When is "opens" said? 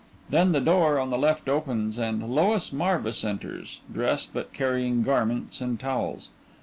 1.47-1.99